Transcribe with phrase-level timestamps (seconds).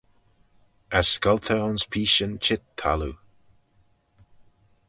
[0.97, 3.15] As scoltey ayns peeshyn çheet thalloo.